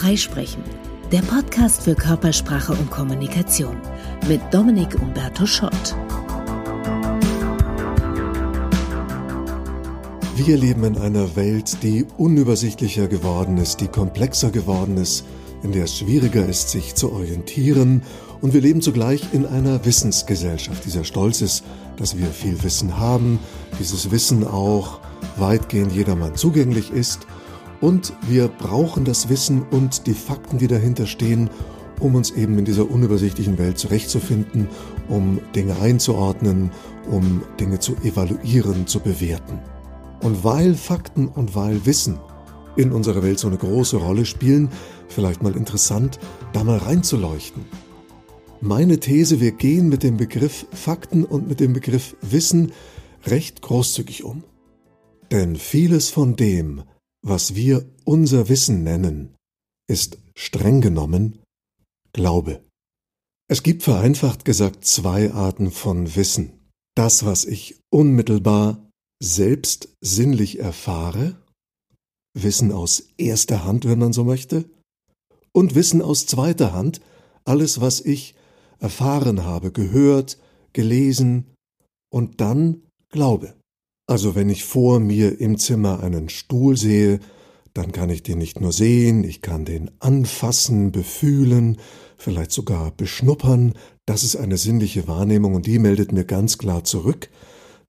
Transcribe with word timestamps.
Freisprechen, 0.00 0.62
der 1.10 1.22
Podcast 1.22 1.82
für 1.82 1.96
Körpersprache 1.96 2.72
und 2.72 2.88
Kommunikation 2.88 3.76
mit 4.28 4.40
Dominik 4.52 4.94
Umberto 5.02 5.44
Schott. 5.44 5.96
Wir 10.36 10.56
leben 10.56 10.84
in 10.84 10.98
einer 10.98 11.34
Welt, 11.34 11.82
die 11.82 12.06
unübersichtlicher 12.16 13.08
geworden 13.08 13.56
ist, 13.56 13.80
die 13.80 13.88
komplexer 13.88 14.52
geworden 14.52 14.98
ist, 14.98 15.24
in 15.64 15.72
der 15.72 15.82
es 15.82 15.98
schwieriger 15.98 16.46
ist, 16.46 16.68
sich 16.68 16.94
zu 16.94 17.10
orientieren. 17.10 18.02
Und 18.40 18.54
wir 18.54 18.60
leben 18.60 18.80
zugleich 18.80 19.22
in 19.32 19.46
einer 19.46 19.84
Wissensgesellschaft, 19.84 20.84
die 20.84 20.90
sehr 20.90 21.02
stolz 21.02 21.40
ist, 21.40 21.64
dass 21.96 22.16
wir 22.16 22.28
viel 22.28 22.62
Wissen 22.62 22.98
haben, 22.98 23.40
dieses 23.80 24.12
Wissen 24.12 24.46
auch 24.46 25.00
weitgehend 25.36 25.90
jedermann 25.90 26.36
zugänglich 26.36 26.92
ist 26.92 27.26
und 27.80 28.12
wir 28.28 28.48
brauchen 28.48 29.04
das 29.04 29.28
Wissen 29.28 29.62
und 29.70 30.06
die 30.06 30.14
Fakten, 30.14 30.58
die 30.58 30.66
dahinter 30.66 31.06
stehen, 31.06 31.50
um 32.00 32.14
uns 32.14 32.30
eben 32.30 32.58
in 32.58 32.64
dieser 32.64 32.90
unübersichtlichen 32.90 33.58
Welt 33.58 33.78
zurechtzufinden, 33.78 34.68
um 35.08 35.40
Dinge 35.54 35.78
einzuordnen, 35.80 36.70
um 37.10 37.42
Dinge 37.58 37.78
zu 37.78 37.96
evaluieren, 38.02 38.86
zu 38.86 39.00
bewerten. 39.00 39.58
Und 40.20 40.44
weil 40.44 40.74
Fakten 40.74 41.28
und 41.28 41.54
weil 41.54 41.84
Wissen 41.86 42.18
in 42.76 42.92
unserer 42.92 43.22
Welt 43.22 43.38
so 43.38 43.48
eine 43.48 43.56
große 43.56 43.96
Rolle 43.96 44.24
spielen, 44.24 44.68
vielleicht 45.08 45.42
mal 45.42 45.56
interessant, 45.56 46.18
da 46.52 46.62
mal 46.64 46.78
reinzuleuchten. 46.78 47.64
Meine 48.60 48.98
These, 48.98 49.40
wir 49.40 49.52
gehen 49.52 49.88
mit 49.88 50.02
dem 50.02 50.16
Begriff 50.16 50.66
Fakten 50.72 51.24
und 51.24 51.48
mit 51.48 51.60
dem 51.60 51.72
Begriff 51.72 52.16
Wissen 52.22 52.72
recht 53.26 53.62
großzügig 53.62 54.24
um. 54.24 54.42
Denn 55.30 55.56
vieles 55.56 56.10
von 56.10 56.36
dem, 56.36 56.82
was 57.22 57.54
wir 57.54 57.84
unser 58.04 58.48
Wissen 58.48 58.82
nennen, 58.82 59.34
ist 59.88 60.18
streng 60.34 60.80
genommen 60.80 61.40
Glaube. 62.12 62.64
Es 63.50 63.62
gibt 63.62 63.82
vereinfacht 63.82 64.44
gesagt 64.44 64.84
zwei 64.84 65.32
Arten 65.32 65.70
von 65.70 66.16
Wissen. 66.16 66.52
Das, 66.94 67.24
was 67.24 67.44
ich 67.44 67.80
unmittelbar 67.90 68.90
selbst 69.22 69.88
sinnlich 70.00 70.58
erfahre, 70.58 71.36
Wissen 72.34 72.72
aus 72.72 73.08
erster 73.16 73.64
Hand, 73.64 73.84
wenn 73.84 73.98
man 73.98 74.12
so 74.12 74.24
möchte, 74.24 74.68
und 75.52 75.74
Wissen 75.74 76.02
aus 76.02 76.26
zweiter 76.26 76.72
Hand, 76.72 77.00
alles, 77.44 77.80
was 77.80 78.00
ich 78.00 78.34
erfahren 78.78 79.44
habe, 79.44 79.72
gehört, 79.72 80.38
gelesen 80.72 81.46
und 82.10 82.40
dann 82.40 82.82
glaube. 83.10 83.57
Also 84.08 84.34
wenn 84.34 84.48
ich 84.48 84.64
vor 84.64 85.00
mir 85.00 85.38
im 85.38 85.58
Zimmer 85.58 86.02
einen 86.02 86.30
Stuhl 86.30 86.78
sehe, 86.78 87.20
dann 87.74 87.92
kann 87.92 88.08
ich 88.08 88.22
den 88.22 88.38
nicht 88.38 88.58
nur 88.58 88.72
sehen, 88.72 89.22
ich 89.22 89.42
kann 89.42 89.66
den 89.66 89.90
anfassen, 90.00 90.92
befühlen, 90.92 91.76
vielleicht 92.16 92.50
sogar 92.50 92.90
beschnuppern. 92.90 93.74
Das 94.06 94.24
ist 94.24 94.34
eine 94.34 94.56
sinnliche 94.56 95.06
Wahrnehmung 95.08 95.54
und 95.54 95.66
die 95.66 95.78
meldet 95.78 96.12
mir 96.12 96.24
ganz 96.24 96.56
klar 96.56 96.84
zurück. 96.84 97.28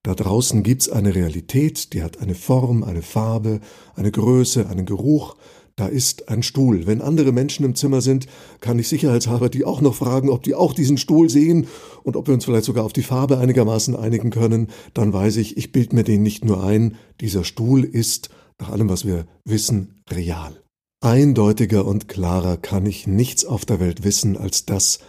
Da 0.04 0.14
draußen 0.14 0.62
gibt's 0.62 0.90
eine 0.90 1.16
Realität, 1.16 1.94
die 1.94 2.04
hat 2.04 2.20
eine 2.20 2.36
Form, 2.36 2.84
eine 2.84 3.02
Farbe, 3.02 3.62
eine 3.96 4.12
Größe, 4.12 4.68
einen 4.68 4.86
Geruch, 4.86 5.38
da 5.80 5.88
ist 5.88 6.28
ein 6.28 6.44
Stuhl. 6.44 6.88
Wenn 6.88 7.02
andere 7.02 7.32
Menschen 7.32 7.64
im 7.64 7.74
Zimmer 7.74 8.02
sind, 8.02 8.28
kann 8.60 8.80
ich 8.80 8.90
sicherheitshalber 8.90 9.50
die 9.50 9.64
auch 9.64 9.80
noch 9.80 9.96
fragen, 9.96 10.30
ob 10.30 10.44
die 10.44 10.54
auch 10.54 10.74
diesen 10.74 10.98
Stuhl 10.98 11.30
sehen 11.30 11.68
und 12.04 12.18
ob 12.18 12.28
wir 12.28 12.34
uns 12.34 12.44
vielleicht 12.44 12.66
sogar 12.66 12.84
auf 12.84 12.92
die 12.92 13.04
Farbe 13.04 13.38
einigermaßen 13.38 13.96
einigen 13.96 14.30
können. 14.30 14.68
Dann 14.94 15.14
weiß 15.14 15.38
ich, 15.38 15.58
ich 15.58 15.72
bild 15.72 15.94
mir 15.94 16.04
den 16.04 16.22
nicht 16.22 16.44
nur 16.44 16.64
ein, 16.64 16.96
dieser 17.22 17.46
Stuhl 17.46 17.84
ist, 17.86 18.30
nach 18.60 18.70
allem, 18.70 18.90
was 18.90 19.06
wir 19.06 19.26
wissen, 19.46 20.02
real. 20.10 20.62
Eindeutiger 21.02 21.86
und 21.86 22.10
klarer 22.10 22.58
kann 22.58 22.86
ich 22.86 23.08
nichts 23.08 23.46
auf 23.46 23.64
der 23.64 23.80
Welt 23.80 24.04
wissen 24.04 24.36
als 24.36 24.66
das, 24.66 25.00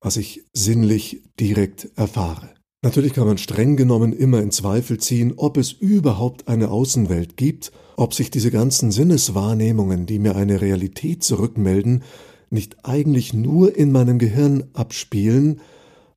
was 0.00 0.16
ich 0.16 0.44
sinnlich 0.52 1.22
direkt 1.38 1.88
erfahre. 1.94 2.55
Natürlich 2.86 3.14
kann 3.14 3.26
man 3.26 3.36
streng 3.36 3.74
genommen 3.74 4.12
immer 4.12 4.40
in 4.40 4.52
Zweifel 4.52 4.98
ziehen, 4.98 5.32
ob 5.36 5.56
es 5.56 5.72
überhaupt 5.72 6.46
eine 6.46 6.70
Außenwelt 6.70 7.36
gibt, 7.36 7.72
ob 7.96 8.14
sich 8.14 8.30
diese 8.30 8.52
ganzen 8.52 8.92
Sinneswahrnehmungen, 8.92 10.06
die 10.06 10.20
mir 10.20 10.36
eine 10.36 10.60
Realität 10.60 11.24
zurückmelden, 11.24 12.04
nicht 12.48 12.76
eigentlich 12.84 13.34
nur 13.34 13.76
in 13.76 13.90
meinem 13.90 14.20
Gehirn 14.20 14.62
abspielen, 14.72 15.58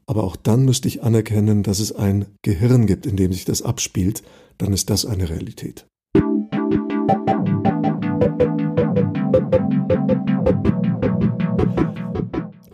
aber 0.05 0.23
auch 0.23 0.35
dann 0.35 0.63
müsste 0.63 0.87
ich 0.87 1.01
anerkennen, 1.01 1.63
dass 1.63 1.79
es 1.79 1.91
ein 1.91 2.27
Gehirn 2.43 2.85
gibt, 2.85 3.07
in 3.07 3.17
dem 3.17 3.33
sich 3.33 3.45
das 3.45 3.63
abspielt, 3.63 4.21
dann 4.59 4.71
ist 4.71 4.91
das 4.91 5.05
eine 5.05 5.27
Realität. 5.27 5.87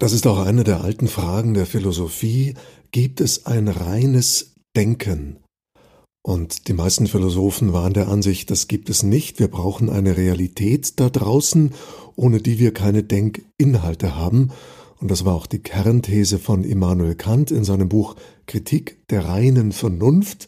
Das 0.05 0.13
ist 0.13 0.27
auch 0.27 0.45
eine 0.45 0.63
der 0.63 0.81
alten 0.81 1.07
Fragen 1.07 1.55
der 1.55 1.65
Philosophie. 1.65 2.53
Gibt 2.95 3.19
es 3.19 3.45
ein 3.45 3.67
reines 3.67 4.53
Denken? 4.73 5.43
Und 6.25 6.69
die 6.69 6.73
meisten 6.73 7.07
Philosophen 7.07 7.73
waren 7.73 7.91
der 7.91 8.07
Ansicht, 8.07 8.49
das 8.49 8.69
gibt 8.69 8.89
es 8.89 9.03
nicht. 9.03 9.37
Wir 9.37 9.49
brauchen 9.49 9.89
eine 9.89 10.15
Realität 10.15 10.97
da 10.97 11.09
draußen, 11.09 11.73
ohne 12.15 12.39
die 12.39 12.57
wir 12.57 12.73
keine 12.73 13.03
Denkinhalte 13.03 14.15
haben. 14.15 14.51
Und 15.01 15.11
das 15.11 15.25
war 15.25 15.35
auch 15.35 15.45
die 15.45 15.59
Kernthese 15.59 16.39
von 16.39 16.63
Immanuel 16.63 17.15
Kant 17.15 17.51
in 17.51 17.65
seinem 17.65 17.89
Buch 17.89 18.15
Kritik 18.45 19.05
der 19.09 19.25
reinen 19.25 19.73
Vernunft, 19.73 20.47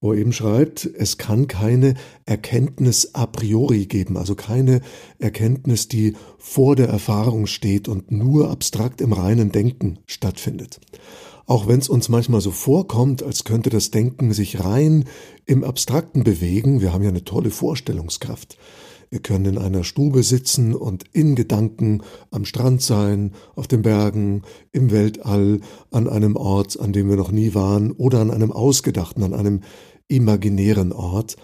wo 0.00 0.12
er 0.12 0.18
eben 0.18 0.32
schreibt, 0.32 0.86
es 0.86 1.18
kann 1.18 1.46
keine 1.46 1.94
Erkenntnis 2.24 3.14
a 3.14 3.26
priori 3.26 3.86
geben, 3.86 4.16
also 4.16 4.34
keine 4.34 4.80
Erkenntnis, 5.20 5.86
die 5.86 6.16
vor 6.36 6.74
der 6.74 6.88
Erfahrung 6.88 7.46
steht 7.46 7.86
und 7.86 8.10
nur 8.10 8.50
abstrakt 8.50 9.00
im 9.00 9.12
reinen 9.12 9.52
Denken 9.52 10.00
stattfindet. 10.06 10.80
Auch 11.46 11.68
wenn 11.68 11.78
es 11.78 11.88
uns 11.88 12.08
manchmal 12.08 12.40
so 12.40 12.50
vorkommt, 12.50 13.22
als 13.22 13.44
könnte 13.44 13.70
das 13.70 13.92
Denken 13.92 14.32
sich 14.32 14.64
rein 14.64 15.04
im 15.44 15.62
Abstrakten 15.62 16.24
bewegen, 16.24 16.80
wir 16.80 16.92
haben 16.92 17.04
ja 17.04 17.10
eine 17.10 17.24
tolle 17.24 17.50
Vorstellungskraft. 17.50 18.58
Wir 19.10 19.20
können 19.20 19.44
in 19.44 19.58
einer 19.58 19.84
Stube 19.84 20.24
sitzen 20.24 20.74
und 20.74 21.04
in 21.12 21.36
Gedanken 21.36 22.02
am 22.32 22.44
Strand 22.44 22.82
sein, 22.82 23.32
auf 23.54 23.68
den 23.68 23.82
Bergen, 23.82 24.42
im 24.72 24.90
Weltall, 24.90 25.60
an 25.92 26.08
einem 26.08 26.34
Ort, 26.34 26.80
an 26.80 26.92
dem 26.92 27.08
wir 27.08 27.16
noch 27.16 27.30
nie 27.30 27.54
waren, 27.54 27.92
oder 27.92 28.20
an 28.20 28.32
einem 28.32 28.50
ausgedachten, 28.50 29.22
an 29.22 29.32
einem 29.32 29.60
imaginären 30.08 30.92
Ort. 30.92 31.36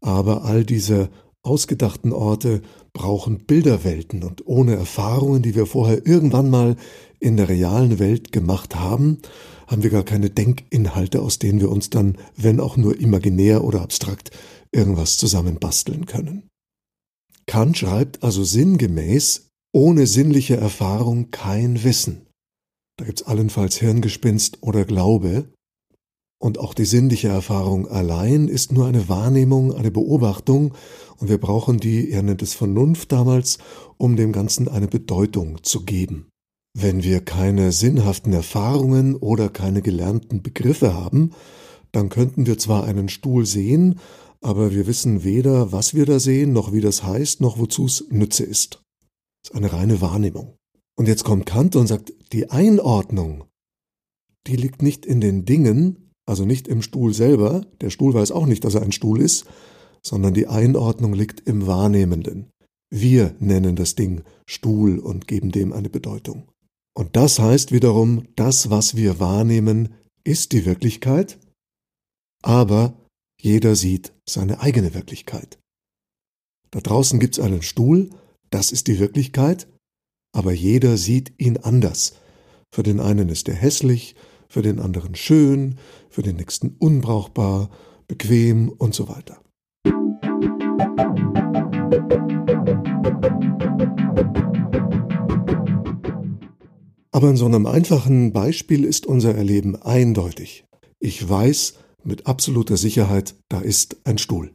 Aber 0.00 0.44
all 0.44 0.64
diese 0.64 1.10
ausgedachten 1.42 2.12
Orte 2.12 2.62
brauchen 2.92 3.38
Bilderwelten 3.44 4.22
und 4.22 4.46
ohne 4.46 4.74
Erfahrungen, 4.74 5.42
die 5.42 5.54
wir 5.54 5.66
vorher 5.66 6.06
irgendwann 6.06 6.50
mal 6.50 6.76
in 7.18 7.36
der 7.36 7.48
realen 7.48 7.98
Welt 7.98 8.32
gemacht 8.32 8.76
haben, 8.76 9.18
haben 9.66 9.82
wir 9.82 9.90
gar 9.90 10.04
keine 10.04 10.30
Denkinhalte, 10.30 11.22
aus 11.22 11.38
denen 11.38 11.60
wir 11.60 11.70
uns 11.70 11.90
dann, 11.90 12.18
wenn 12.36 12.60
auch 12.60 12.76
nur 12.76 12.98
imaginär 13.00 13.64
oder 13.64 13.82
abstrakt, 13.82 14.30
irgendwas 14.70 15.16
zusammenbasteln 15.16 16.06
können. 16.06 16.48
Kant 17.46 17.78
schreibt 17.78 18.22
also 18.22 18.44
sinngemäß, 18.44 19.48
ohne 19.74 20.06
sinnliche 20.06 20.56
Erfahrung 20.56 21.30
kein 21.30 21.82
Wissen. 21.82 22.26
Da 22.98 23.06
gibt's 23.06 23.22
allenfalls 23.22 23.76
Hirngespinst 23.76 24.58
oder 24.62 24.84
Glaube, 24.84 25.48
und 26.42 26.58
auch 26.58 26.74
die 26.74 26.86
sinnliche 26.86 27.28
Erfahrung 27.28 27.86
allein 27.86 28.48
ist 28.48 28.72
nur 28.72 28.86
eine 28.86 29.08
Wahrnehmung, 29.08 29.72
eine 29.72 29.92
Beobachtung, 29.92 30.74
und 31.18 31.28
wir 31.28 31.38
brauchen 31.38 31.78
die, 31.78 32.10
er 32.10 32.24
nennt 32.24 32.42
es 32.42 32.52
Vernunft 32.52 33.12
damals, 33.12 33.58
um 33.96 34.16
dem 34.16 34.32
Ganzen 34.32 34.66
eine 34.66 34.88
Bedeutung 34.88 35.62
zu 35.62 35.84
geben. 35.84 36.26
Wenn 36.76 37.04
wir 37.04 37.20
keine 37.20 37.70
sinnhaften 37.70 38.32
Erfahrungen 38.32 39.14
oder 39.14 39.50
keine 39.50 39.82
gelernten 39.82 40.42
Begriffe 40.42 40.94
haben, 40.94 41.30
dann 41.92 42.08
könnten 42.08 42.44
wir 42.44 42.58
zwar 42.58 42.82
einen 42.82 43.08
Stuhl 43.08 43.46
sehen, 43.46 44.00
aber 44.40 44.72
wir 44.72 44.88
wissen 44.88 45.22
weder, 45.22 45.70
was 45.70 45.94
wir 45.94 46.06
da 46.06 46.18
sehen, 46.18 46.52
noch 46.52 46.72
wie 46.72 46.80
das 46.80 47.04
heißt, 47.04 47.40
noch 47.40 47.56
wozu 47.56 47.84
es 47.84 48.04
Nütze 48.10 48.42
ist. 48.42 48.82
Das 49.44 49.52
ist 49.52 49.56
eine 49.56 49.72
reine 49.72 50.00
Wahrnehmung. 50.00 50.56
Und 50.96 51.06
jetzt 51.06 51.22
kommt 51.22 51.46
Kant 51.46 51.76
und 51.76 51.86
sagt, 51.86 52.12
die 52.32 52.50
Einordnung, 52.50 53.44
die 54.48 54.56
liegt 54.56 54.82
nicht 54.82 55.06
in 55.06 55.20
den 55.20 55.44
Dingen, 55.44 56.01
also 56.26 56.44
nicht 56.44 56.68
im 56.68 56.82
Stuhl 56.82 57.14
selber, 57.14 57.66
der 57.80 57.90
Stuhl 57.90 58.14
weiß 58.14 58.30
auch 58.32 58.46
nicht, 58.46 58.64
dass 58.64 58.74
er 58.74 58.82
ein 58.82 58.92
Stuhl 58.92 59.20
ist, 59.20 59.46
sondern 60.04 60.34
die 60.34 60.46
Einordnung 60.46 61.14
liegt 61.14 61.46
im 61.48 61.66
Wahrnehmenden. 61.66 62.50
Wir 62.90 63.34
nennen 63.38 63.76
das 63.76 63.94
Ding 63.94 64.22
Stuhl 64.46 64.98
und 64.98 65.26
geben 65.26 65.50
dem 65.50 65.72
eine 65.72 65.88
Bedeutung. 65.88 66.48
Und 66.94 67.16
das 67.16 67.38
heißt 67.38 67.72
wiederum, 67.72 68.28
das, 68.36 68.68
was 68.70 68.96
wir 68.96 69.18
wahrnehmen, 69.18 69.94
ist 70.24 70.52
die 70.52 70.66
Wirklichkeit, 70.66 71.38
aber 72.42 72.94
jeder 73.40 73.76
sieht 73.76 74.12
seine 74.28 74.60
eigene 74.60 74.94
Wirklichkeit. 74.94 75.58
Da 76.70 76.80
draußen 76.80 77.18
gibt's 77.18 77.40
einen 77.40 77.62
Stuhl, 77.62 78.10
das 78.50 78.72
ist 78.72 78.86
die 78.88 78.98
Wirklichkeit, 78.98 79.68
aber 80.34 80.52
jeder 80.52 80.96
sieht 80.96 81.32
ihn 81.38 81.56
anders. 81.58 82.14
Für 82.74 82.82
den 82.82 83.00
einen 83.00 83.28
ist 83.28 83.48
er 83.48 83.54
hässlich, 83.54 84.14
für 84.52 84.60
den 84.60 84.80
anderen 84.80 85.14
schön, 85.14 85.76
für 86.10 86.20
den 86.20 86.36
nächsten 86.36 86.76
unbrauchbar, 86.78 87.70
bequem 88.06 88.68
und 88.68 88.94
so 88.94 89.08
weiter. 89.08 89.40
Aber 97.12 97.30
in 97.30 97.36
so 97.38 97.46
einem 97.46 97.64
einfachen 97.64 98.34
Beispiel 98.34 98.84
ist 98.84 99.06
unser 99.06 99.34
Erleben 99.34 99.80
eindeutig. 99.80 100.66
Ich 100.98 101.26
weiß 101.26 101.78
mit 102.04 102.26
absoluter 102.26 102.76
Sicherheit, 102.76 103.34
da 103.48 103.60
ist 103.60 103.96
ein 104.04 104.18
Stuhl. 104.18 104.52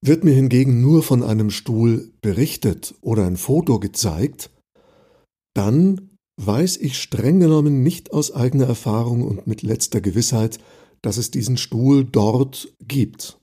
Wird 0.00 0.24
mir 0.24 0.32
hingegen 0.32 0.80
nur 0.80 1.02
von 1.02 1.22
einem 1.22 1.50
Stuhl 1.50 2.10
berichtet 2.22 2.94
oder 3.02 3.26
ein 3.26 3.36
Foto 3.36 3.80
gezeigt, 3.80 4.48
dann 5.52 6.09
weiß 6.46 6.78
ich 6.78 6.98
streng 6.98 7.40
genommen 7.40 7.82
nicht 7.82 8.12
aus 8.12 8.34
eigener 8.34 8.66
Erfahrung 8.66 9.22
und 9.22 9.46
mit 9.46 9.62
letzter 9.62 10.00
Gewissheit, 10.00 10.58
dass 11.02 11.16
es 11.16 11.30
diesen 11.30 11.56
Stuhl 11.56 12.04
dort 12.04 12.72
gibt. 12.80 13.38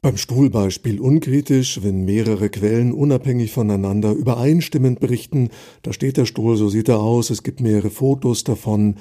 Beim 0.00 0.16
Stuhlbeispiel 0.16 1.00
unkritisch, 1.00 1.82
wenn 1.82 2.04
mehrere 2.04 2.50
Quellen 2.50 2.92
unabhängig 2.92 3.52
voneinander 3.52 4.12
übereinstimmend 4.12 4.98
berichten, 4.98 5.50
da 5.82 5.92
steht 5.92 6.16
der 6.16 6.26
Stuhl, 6.26 6.56
so 6.56 6.68
sieht 6.68 6.88
er 6.88 7.00
aus, 7.00 7.30
es 7.30 7.44
gibt 7.44 7.60
mehrere 7.60 7.90
Fotos 7.90 8.42
davon, 8.42 8.96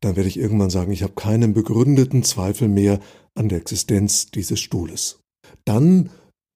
dann 0.00 0.16
werde 0.16 0.28
ich 0.28 0.38
irgendwann 0.38 0.70
sagen, 0.70 0.92
ich 0.92 1.02
habe 1.02 1.12
keinen 1.14 1.52
begründeten 1.52 2.22
Zweifel 2.22 2.68
mehr 2.68 3.00
an 3.34 3.48
der 3.48 3.58
Existenz 3.58 4.30
dieses 4.30 4.60
Stuhles. 4.60 5.20
Dann 5.66 6.10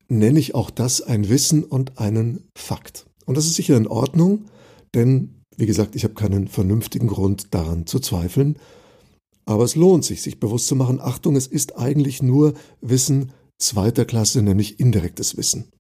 nenne 0.08 0.38
ich 0.38 0.54
auch 0.54 0.70
das 0.70 1.02
ein 1.02 1.28
Wissen 1.28 1.62
und 1.62 1.98
einen 1.98 2.48
Fakt. 2.56 3.06
Und 3.26 3.36
das 3.36 3.46
ist 3.46 3.54
sicher 3.54 3.76
in 3.76 3.86
Ordnung, 3.86 4.46
denn, 4.94 5.39
wie 5.60 5.66
gesagt, 5.66 5.94
ich 5.94 6.04
habe 6.04 6.14
keinen 6.14 6.48
vernünftigen 6.48 7.06
Grund 7.06 7.54
daran 7.54 7.86
zu 7.86 8.00
zweifeln. 8.00 8.56
Aber 9.44 9.62
es 9.64 9.76
lohnt 9.76 10.04
sich, 10.04 10.22
sich 10.22 10.40
bewusst 10.40 10.66
zu 10.66 10.74
machen, 10.74 11.00
Achtung, 11.00 11.36
es 11.36 11.46
ist 11.46 11.76
eigentlich 11.76 12.22
nur 12.22 12.54
Wissen 12.80 13.32
zweiter 13.58 14.06
Klasse, 14.06 14.40
nämlich 14.42 14.80
indirektes 14.80 15.36
Wissen. 15.36 15.70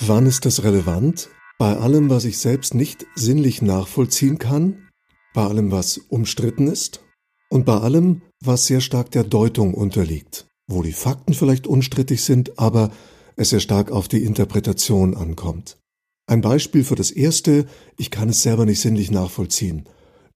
Wann 0.00 0.26
ist 0.26 0.46
das 0.46 0.62
relevant? 0.62 1.28
Bei 1.58 1.76
allem, 1.76 2.08
was 2.08 2.24
ich 2.24 2.38
selbst 2.38 2.74
nicht 2.74 3.06
sinnlich 3.14 3.60
nachvollziehen 3.60 4.38
kann, 4.38 4.88
bei 5.34 5.44
allem, 5.44 5.70
was 5.70 5.98
umstritten 5.98 6.66
ist 6.66 7.02
und 7.50 7.66
bei 7.66 7.78
allem, 7.78 8.22
was 8.42 8.66
sehr 8.66 8.80
stark 8.80 9.10
der 9.10 9.24
Deutung 9.24 9.74
unterliegt, 9.74 10.46
wo 10.66 10.82
die 10.82 10.92
Fakten 10.92 11.34
vielleicht 11.34 11.66
unstrittig 11.66 12.22
sind, 12.22 12.58
aber 12.58 12.90
es 13.36 13.50
sehr 13.50 13.60
stark 13.60 13.90
auf 13.90 14.08
die 14.08 14.24
Interpretation 14.24 15.14
ankommt. 15.14 15.78
Ein 16.26 16.40
Beispiel 16.40 16.82
für 16.82 16.96
das 16.96 17.10
erste, 17.10 17.66
ich 17.96 18.10
kann 18.10 18.30
es 18.30 18.42
selber 18.42 18.66
nicht 18.66 18.80
sinnlich 18.80 19.10
nachvollziehen. 19.10 19.84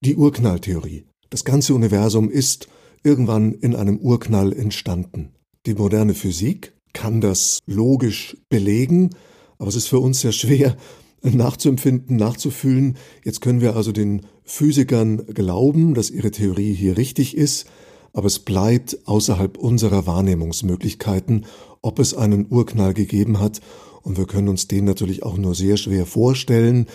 Die 0.00 0.16
Urknalltheorie. 0.16 1.04
Das 1.30 1.44
ganze 1.44 1.74
Universum 1.74 2.30
ist 2.30 2.68
irgendwann 3.02 3.52
in 3.52 3.74
einem 3.74 3.98
Urknall 3.98 4.52
entstanden. 4.52 5.30
Die 5.66 5.74
moderne 5.74 6.14
Physik 6.14 6.74
kann 6.92 7.20
das 7.20 7.60
logisch 7.66 8.36
belegen, 8.48 9.10
aber 9.58 9.68
es 9.68 9.76
ist 9.76 9.88
für 9.88 9.98
uns 9.98 10.20
sehr 10.20 10.32
schwer 10.32 10.76
nachzuempfinden, 11.22 12.16
nachzufühlen. 12.16 12.96
Jetzt 13.24 13.40
können 13.40 13.60
wir 13.60 13.76
also 13.76 13.92
den 13.92 14.22
Physikern 14.44 15.26
glauben, 15.26 15.94
dass 15.94 16.10
ihre 16.10 16.30
Theorie 16.30 16.72
hier 16.72 16.96
richtig 16.96 17.36
ist, 17.36 17.66
aber 18.12 18.26
es 18.26 18.38
bleibt 18.38 18.98
außerhalb 19.06 19.58
unserer 19.58 20.06
Wahrnehmungsmöglichkeiten, 20.06 21.46
ob 21.82 21.98
es 21.98 22.14
einen 22.14 22.46
Urknall 22.50 22.94
gegeben 22.94 23.40
hat, 23.40 23.60
und 24.02 24.16
wir 24.16 24.26
können 24.26 24.48
uns 24.48 24.66
den 24.66 24.84
natürlich 24.84 25.22
auch 25.22 25.36
nur 25.36 25.54
sehr 25.54 25.76
schwer 25.76 26.06
vorstellen, 26.06 26.86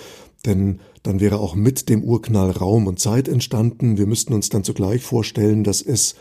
denn 0.45 0.79
dann 1.03 1.19
wäre 1.19 1.39
auch 1.39 1.55
mit 1.55 1.89
dem 1.89 2.03
Urknall 2.03 2.51
Raum 2.51 2.87
und 2.87 2.99
Zeit 2.99 3.27
entstanden. 3.27 3.97
Wir 3.97 4.07
müssten 4.07 4.33
uns 4.33 4.49
dann 4.49 4.63
zugleich 4.63 5.03
vorstellen, 5.03 5.63
dass 5.63 5.81
es 5.81 6.15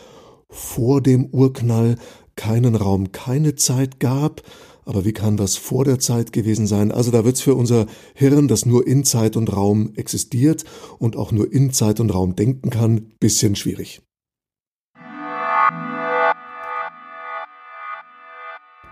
vor 0.49 1.01
dem 1.01 1.25
Urknall 1.25 1.95
keinen 2.35 2.75
Raum, 2.75 3.11
keine 3.11 3.55
Zeit 3.55 3.99
gab. 3.99 4.43
Aber 4.85 5.05
wie 5.05 5.13
kann 5.13 5.37
das 5.37 5.55
vor 5.55 5.83
der 5.83 5.97
Zeit 5.97 6.31
gewesen 6.31 6.67
sein? 6.67 6.91
Also 6.91 7.09
da 7.09 7.25
wird 7.25 7.37
es 7.37 7.41
für 7.41 7.55
unser 7.55 7.87
Hirn, 8.13 8.47
das 8.47 8.67
nur 8.67 8.85
in 8.85 9.03
Zeit 9.03 9.35
und 9.35 9.51
Raum 9.51 9.93
existiert 9.95 10.63
und 10.99 11.15
auch 11.15 11.31
nur 11.31 11.51
in 11.51 11.71
Zeit 11.71 11.99
und 11.99 12.13
Raum 12.13 12.35
denken 12.35 12.69
kann, 12.69 13.13
bisschen 13.19 13.55
schwierig. 13.55 14.04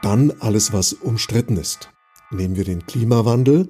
Dann 0.04 0.32
alles, 0.42 0.74
was 0.74 0.92
umstritten 0.92 1.56
ist. 1.56 1.90
Nehmen 2.30 2.58
wir 2.58 2.66
den 2.66 2.86
Klimawandel. 2.86 3.70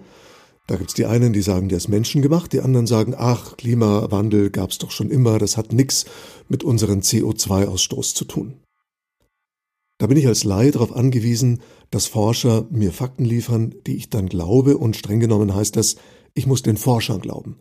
Da 0.65 0.77
gibt's 0.77 0.95
die 0.95 1.05
einen, 1.05 1.31
die 1.31 1.43
sagen, 1.43 1.69
der 1.69 1.77
ist 1.77 1.89
menschengemacht, 1.89 2.53
die 2.53 2.61
anderen 2.61 2.87
sagen, 2.87 3.13
ach, 3.15 3.55
Klimawandel 3.55 4.49
gab's 4.49 4.79
doch 4.79 4.89
schon 4.89 5.11
immer, 5.11 5.37
das 5.37 5.57
hat 5.57 5.73
nichts 5.73 6.05
mit 6.49 6.63
unserem 6.63 7.01
CO2-Ausstoß 7.01 8.15
zu 8.15 8.25
tun. 8.25 8.63
Da 9.99 10.07
bin 10.07 10.17
ich 10.17 10.25
als 10.25 10.43
Laie 10.43 10.71
darauf 10.71 10.95
angewiesen, 10.95 11.61
dass 11.91 12.07
Forscher 12.07 12.65
mir 12.71 12.91
Fakten 12.91 13.25
liefern, 13.25 13.75
die 13.85 13.95
ich 13.95 14.09
dann 14.09 14.27
glaube, 14.27 14.77
und 14.77 14.95
streng 14.95 15.19
genommen 15.19 15.53
heißt 15.53 15.75
das, 15.75 15.97
ich 16.33 16.47
muss 16.47 16.63
den 16.63 16.77
Forschern 16.77 17.21
glauben. 17.21 17.59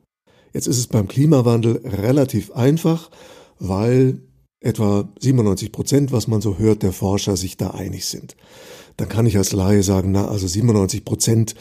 Jetzt 0.55 0.67
ist 0.67 0.79
es 0.79 0.87
beim 0.87 1.09
Klimawandel 1.09 1.83
relativ 1.85 2.53
einfach, 2.53 3.11
weil 3.59 4.23
etwa 4.63 5.09
97 5.21 5.73
Prozent, 5.73 6.13
was 6.13 6.29
man 6.29 6.41
so 6.41 6.59
hört, 6.59 6.83
der 6.83 6.93
Forscher 6.93 7.37
sich 7.37 7.57
da 7.57 7.71
einig 7.71 8.07
sind. 8.07 8.37
Dann 8.97 9.09
kann 9.09 9.27
ich 9.27 9.37
als 9.37 9.53
Laie 9.53 9.83
sagen, 9.83 10.13
na, 10.13 10.29
also 10.29 10.47
97 10.47 11.05
Prozent, 11.05 11.55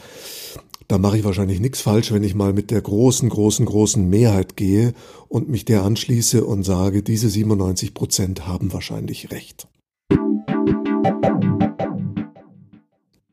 da 0.88 0.98
mache 0.98 1.18
ich 1.18 1.24
wahrscheinlich 1.24 1.60
nichts 1.60 1.80
falsch, 1.80 2.12
wenn 2.12 2.22
ich 2.22 2.34
mal 2.34 2.52
mit 2.52 2.70
der 2.70 2.80
großen, 2.80 3.28
großen, 3.28 3.66
großen 3.66 4.08
Mehrheit 4.08 4.56
gehe 4.56 4.94
und 5.28 5.48
mich 5.48 5.64
der 5.64 5.82
anschließe 5.82 6.44
und 6.44 6.62
sage, 6.64 7.02
diese 7.02 7.28
97 7.28 7.94
Prozent 7.94 8.46
haben 8.46 8.72
wahrscheinlich 8.72 9.30
recht. 9.30 9.68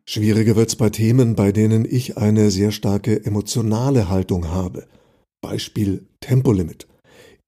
Schwieriger 0.06 0.56
wird's 0.56 0.75
bei 0.75 0.89
Themen, 0.89 1.36
bei 1.36 1.51
denen 1.51 1.86
ich 1.86 2.18
eine 2.18 2.50
sehr 2.50 2.71
starke 2.71 3.25
emotionale 3.25 4.10
Haltung 4.10 4.48
habe. 4.48 4.88
Beispiel 5.39 6.07
Tempolimit. 6.19 6.89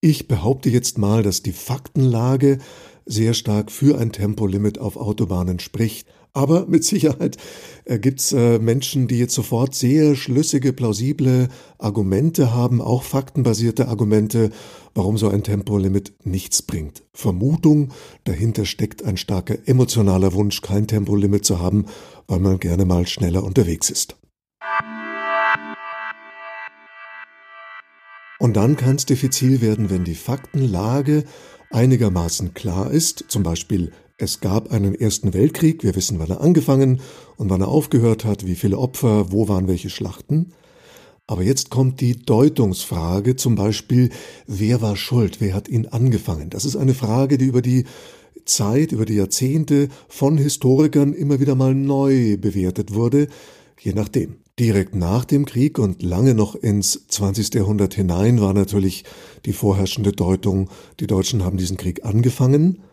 Ich 0.04 0.28
behaupte 0.28 0.72
jetzt 0.72 0.98
mal, 0.98 1.22
dass 1.22 1.44
die 1.44 1.52
Faktenlage 1.52 2.58
sehr 3.06 3.36
stark 3.36 3.72
für 3.72 4.00
ein 4.00 4.12
Tempolimit 4.12 4.80
auf 4.80 4.98
Autobahnen 4.98 5.60
spricht. 5.60 6.08
Aber 6.34 6.66
mit 6.66 6.84
Sicherheit 6.84 7.38
äh, 7.86 8.00
gibt's 8.00 8.32
äh, 8.32 8.58
Menschen, 8.58 9.08
die 9.08 9.20
jetzt 9.20 9.36
sofort 9.36 9.76
sehr 9.76 10.16
schlüssige, 10.16 10.74
plausible 10.74 11.50
Argumente 11.78 12.52
haben, 12.52 12.82
auch 12.82 13.04
faktenbasierte 13.04 13.90
Argumente, 13.90 14.50
warum 14.96 15.20
so 15.20 15.30
ein 15.30 15.44
Tempolimit 15.44 16.14
nichts 16.24 16.64
bringt. 16.64 17.04
Vermutung, 17.14 17.90
dahinter 18.24 18.66
steckt 18.66 19.04
ein 19.04 19.18
starker 19.18 19.58
emotionaler 19.68 20.34
Wunsch, 20.34 20.62
kein 20.62 20.88
Tempolimit 20.88 21.46
zu 21.46 21.60
haben, 21.60 21.86
weil 22.26 22.40
man 22.40 22.60
gerne 22.60 22.86
mal 22.86 23.06
schneller 23.06 23.44
unterwegs 23.44 23.92
ist. 23.92 24.16
Und 28.42 28.58
dann 28.58 28.76
kann 28.76 28.96
es 28.96 29.06
diffizil 29.06 29.62
werden, 29.62 29.92
wenn 29.92 30.04
die 30.04 30.16
Faktenlage 30.16 31.26
einigermaßen 31.70 32.56
klar 32.56 32.90
ist, 32.90 33.26
zum 33.28 33.44
Beispiel 33.44 33.92
es 34.18 34.40
gab 34.40 34.72
einen 34.72 34.96
Ersten 34.96 35.36
Weltkrieg, 35.36 35.84
wir 35.84 35.96
wissen, 35.96 36.18
wann 36.18 36.32
er 36.32 36.42
angefangen 36.42 37.02
und 37.38 37.52
wann 37.52 37.62
er 37.62 37.68
aufgehört 37.68 38.26
hat, 38.26 38.48
wie 38.48 38.56
viele 38.56 38.80
Opfer, 38.80 39.32
wo 39.32 39.48
waren 39.48 39.68
welche 39.68 39.92
Schlachten. 39.92 40.54
Aber 41.28 41.44
jetzt 41.44 41.70
kommt 41.70 42.02
die 42.02 42.16
Deutungsfrage, 42.16 43.36
zum 43.36 43.54
Beispiel, 43.54 44.10
wer 44.48 44.82
war 44.82 44.96
schuld, 44.96 45.40
wer 45.40 45.54
hat 45.54 45.70
ihn 45.70 45.86
angefangen? 45.86 46.50
Das 46.50 46.66
ist 46.66 46.76
eine 46.76 46.96
Frage, 46.96 47.38
die 47.38 47.46
über 47.46 47.62
die 47.62 47.86
Zeit, 48.46 48.92
über 48.92 49.06
die 49.06 49.18
Jahrzehnte 49.18 49.88
von 50.08 50.40
Historikern 50.40 51.14
immer 51.14 51.40
wieder 51.40 51.54
mal 51.54 51.76
neu 51.76 52.38
bewertet 52.38 52.92
wurde, 52.96 53.28
je 53.80 53.94
nachdem. 53.94 54.38
Direkt 54.62 54.94
nach 54.94 55.26
dem 55.26 55.46
Krieg 55.46 55.80
und 55.80 56.04
lange 56.04 56.36
noch 56.36 56.54
ins 56.54 57.08
20. 57.08 57.56
Jahrhundert 57.56 57.96
hinein 57.96 58.40
war 58.42 58.54
natürlich 58.54 59.06
die 59.44 59.54
vorherrschende 59.54 60.12
Deutung, 60.12 60.70
die 61.00 61.08
Deutschen 61.08 61.44
haben 61.44 61.58
diesen 61.58 61.78
Krieg 61.78 62.06
angefangen 62.06 62.84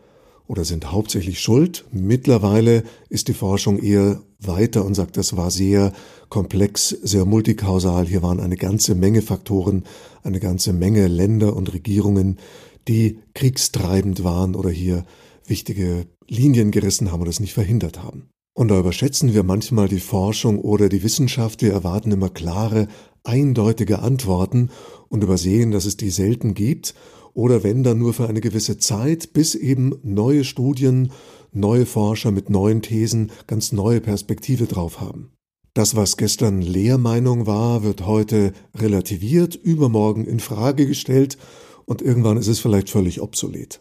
oder 0.47 0.65
sind 0.65 0.91
hauptsächlich 0.91 1.39
schuld. 1.39 1.85
Mittlerweile 1.91 2.81
ist 3.09 3.27
die 3.27 3.35
Forschung 3.35 3.77
eher 3.77 4.19
weiter 4.39 4.83
und 4.83 4.95
sagt, 4.95 5.15
das 5.15 5.37
war 5.37 5.51
sehr 5.51 5.93
komplex, 6.29 6.89
sehr 6.89 7.25
multikausal. 7.25 8.07
Hier 8.07 8.23
waren 8.23 8.39
eine 8.39 8.57
ganze 8.57 8.95
Menge 8.95 9.21
Faktoren, 9.21 9.83
eine 10.23 10.39
ganze 10.39 10.73
Menge 10.73 11.07
Länder 11.07 11.55
und 11.55 11.71
Regierungen, 11.71 12.39
die 12.87 13.19
kriegstreibend 13.35 14.23
waren 14.23 14.55
oder 14.55 14.71
hier 14.71 15.05
wichtige 15.45 16.07
Linien 16.27 16.71
gerissen 16.71 17.11
haben 17.11 17.21
oder 17.21 17.29
es 17.29 17.39
nicht 17.39 17.53
verhindert 17.53 18.01
haben. 18.01 18.31
Und 18.59 18.67
da 18.67 18.77
überschätzen 18.77 19.33
wir 19.33 19.43
manchmal 19.43 19.87
die 19.87 20.01
Forschung 20.01 20.59
oder 20.59 20.89
die 20.89 21.01
Wissenschaft. 21.01 21.61
Wir 21.61 21.71
erwarten 21.71 22.11
immer 22.11 22.29
klare, 22.29 22.89
eindeutige 23.23 23.99
Antworten 23.99 24.69
und 25.07 25.23
übersehen, 25.23 25.71
dass 25.71 25.85
es 25.85 25.95
die 25.95 26.09
selten 26.09 26.55
gibt 26.55 26.93
oder 27.33 27.63
wenn 27.63 27.83
dann 27.83 27.99
nur 27.99 28.13
für 28.13 28.27
eine 28.27 28.41
gewisse 28.41 28.77
Zeit, 28.77 29.31
bis 29.31 29.55
eben 29.55 29.97
neue 30.03 30.43
Studien, 30.43 31.13
neue 31.53 31.85
Forscher 31.85 32.31
mit 32.31 32.49
neuen 32.49 32.81
Thesen 32.81 33.31
ganz 33.47 33.71
neue 33.71 34.01
Perspektive 34.01 34.65
drauf 34.65 34.99
haben. 34.99 35.31
Das, 35.73 35.95
was 35.95 36.17
gestern 36.17 36.61
Lehrmeinung 36.61 37.47
war, 37.47 37.83
wird 37.83 38.05
heute 38.05 38.51
relativiert, 38.75 39.55
übermorgen 39.55 40.25
in 40.25 40.41
Frage 40.41 40.85
gestellt 40.85 41.37
und 41.85 42.01
irgendwann 42.01 42.35
ist 42.35 42.47
es 42.47 42.59
vielleicht 42.59 42.89
völlig 42.89 43.21
obsolet. 43.21 43.79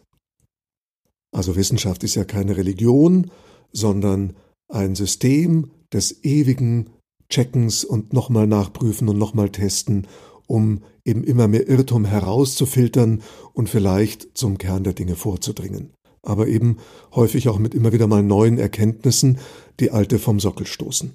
Also 1.33 1.57
Wissenschaft 1.57 2.05
ist 2.05 2.15
ja 2.15 2.23
keine 2.23 2.57
Religion, 2.57 3.33
sondern 3.73 4.35
ein 4.69 4.95
System 4.95 5.71
des 5.93 6.25
ewigen 6.25 6.91
Checkens 7.31 7.85
und 7.85 8.13
nochmal 8.13 8.47
nachprüfen 8.47 9.09
und 9.09 9.19
nochmal 9.19 9.51
testen, 9.51 10.07
um 10.47 10.83
eben 11.05 11.25
immer 11.25 11.49
mehr 11.49 11.69
Irrtum 11.69 12.05
herauszufiltern 12.05 13.23
und 13.53 13.69
vielleicht 13.69 14.37
zum 14.37 14.59
Kern 14.59 14.85
der 14.85 14.95
Dinge 14.95 15.17
vorzudringen. 15.17 15.93
Aber 16.23 16.49
eben 16.49 16.79
häufig 17.15 17.49
auch 17.49 17.59
mit 17.59 17.75
immer 17.75 17.93
wieder 17.93 18.07
mal 18.07 18.23
neuen 18.23 18.59
Erkenntnissen, 18.59 19.39
die 19.81 19.91
alte 19.91 20.19
vom 20.19 20.41
Sockel 20.41 20.67
stoßen. 20.67 21.15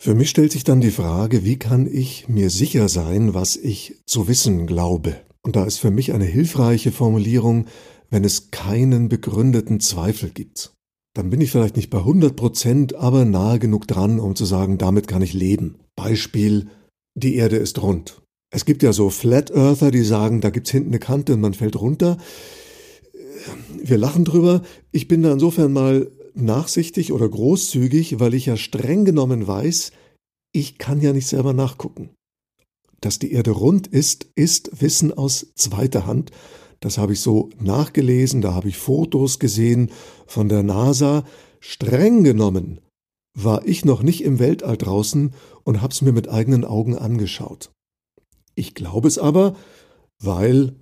Für 0.00 0.14
mich 0.14 0.30
stellt 0.30 0.52
sich 0.52 0.62
dann 0.62 0.80
die 0.80 0.92
Frage, 0.92 1.44
wie 1.44 1.58
kann 1.58 1.88
ich 1.92 2.28
mir 2.28 2.50
sicher 2.50 2.88
sein, 2.88 3.34
was 3.34 3.56
ich 3.56 3.96
zu 4.06 4.28
wissen 4.28 4.66
glaube? 4.66 5.16
Und 5.42 5.56
da 5.56 5.64
ist 5.64 5.78
für 5.78 5.90
mich 5.90 6.12
eine 6.12 6.24
hilfreiche 6.24 6.92
Formulierung, 6.92 7.66
wenn 8.10 8.24
es 8.24 8.50
keinen 8.50 9.08
begründeten 9.08 9.80
Zweifel 9.80 10.30
gibt. 10.30 10.72
Dann 11.14 11.30
bin 11.30 11.40
ich 11.40 11.50
vielleicht 11.50 11.76
nicht 11.76 11.90
bei 11.90 11.98
100 11.98 12.36
Prozent, 12.36 12.94
aber 12.94 13.24
nahe 13.24 13.58
genug 13.58 13.86
dran, 13.88 14.20
um 14.20 14.36
zu 14.36 14.44
sagen, 14.44 14.78
damit 14.78 15.08
kann 15.08 15.22
ich 15.22 15.32
leben. 15.32 15.76
Beispiel, 15.96 16.68
die 17.14 17.34
Erde 17.34 17.56
ist 17.56 17.82
rund. 17.82 18.22
Es 18.50 18.64
gibt 18.64 18.82
ja 18.82 18.92
so 18.92 19.10
Flat 19.10 19.50
Earther, 19.50 19.90
die 19.90 20.04
sagen, 20.04 20.40
da 20.40 20.50
gibt's 20.50 20.70
hinten 20.70 20.90
eine 20.90 21.00
Kante 21.00 21.34
und 21.34 21.40
man 21.40 21.54
fällt 21.54 21.80
runter. 21.80 22.18
Wir 23.82 23.98
lachen 23.98 24.24
drüber. 24.24 24.62
Ich 24.90 25.08
bin 25.08 25.22
da 25.22 25.32
insofern 25.32 25.72
mal 25.72 26.10
nachsichtig 26.34 27.12
oder 27.12 27.28
großzügig, 27.28 28.20
weil 28.20 28.34
ich 28.34 28.46
ja 28.46 28.56
streng 28.56 29.04
genommen 29.04 29.46
weiß, 29.46 29.92
ich 30.52 30.78
kann 30.78 31.00
ja 31.00 31.12
nicht 31.12 31.26
selber 31.26 31.52
nachgucken. 31.52 32.10
Dass 33.00 33.18
die 33.18 33.32
Erde 33.32 33.50
rund 33.52 33.86
ist, 33.86 34.26
ist 34.34 34.80
Wissen 34.80 35.12
aus 35.12 35.52
zweiter 35.54 36.06
Hand. 36.06 36.30
Das 36.80 36.98
habe 36.98 37.12
ich 37.12 37.20
so 37.20 37.50
nachgelesen, 37.60 38.40
da 38.40 38.54
habe 38.54 38.68
ich 38.68 38.78
Fotos 38.78 39.38
gesehen 39.38 39.90
von 40.26 40.48
der 40.48 40.62
NASA. 40.62 41.24
Streng 41.60 42.22
genommen 42.22 42.80
war 43.34 43.66
ich 43.66 43.84
noch 43.84 44.02
nicht 44.02 44.22
im 44.24 44.38
Weltall 44.38 44.76
draußen 44.76 45.32
und 45.64 45.82
habe 45.82 45.92
es 45.92 46.02
mir 46.02 46.12
mit 46.12 46.28
eigenen 46.28 46.64
Augen 46.64 46.96
angeschaut. 46.96 47.70
Ich 48.54 48.74
glaube 48.74 49.08
es 49.08 49.18
aber, 49.18 49.54
weil 50.20 50.74